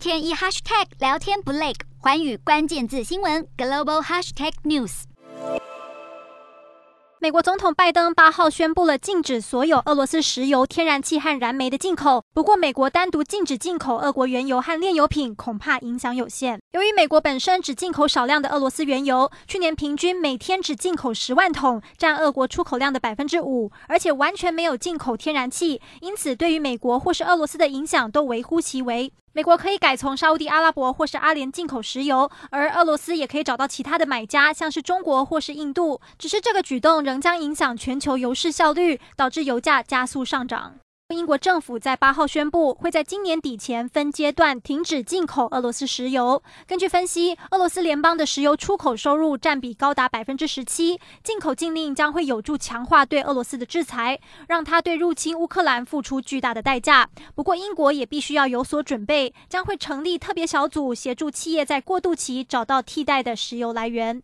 [0.00, 5.02] 天一 hashtag 聊天不累，寰宇关键字新闻 global hashtag news。
[7.18, 12.24] 美国总统拜登八号宣布了禁止所有俄罗斯石油、天然气和燃煤的进口。
[12.32, 16.58] 不过，美国单独禁止进口俄国原油和炼油品，恐怕影响有限。
[16.72, 29.12] 由于美国本身只进口少量的俄罗斯原油，去年平均每天只进口十万桶，占俄国出口量的百分之五，而且完全没有进口天然气，因此对于美国或是俄罗斯的影响都微乎其微。
[29.32, 36.00] 美国可以改从沙乌地阿拉伯或是阿联进口石油，而俄罗斯也可以找到其他的买家，像是中国或是印度。
[36.18, 40.74] 只是这个举动仍将影响全球油市效率，导致油价加速上涨。
[41.14, 46.40] 英国政府在八号宣布，会在今年底前分阶段停止进口俄罗斯石油。
[46.66, 54.18] 根据分析，俄罗斯联邦的石油出口收入占比高达百分之十七，进口禁令将会有助强化对俄罗斯的制裁，
[54.48, 57.08] 让他对入侵乌克兰付出巨大的代价。
[57.34, 64.18] 不过，英国也必须要有所准备，将会成立特别小组协助企业在过渡期找到替代的石油来源。